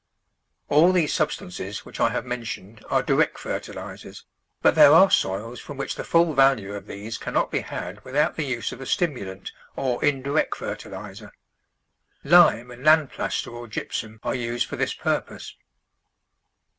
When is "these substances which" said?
0.91-1.99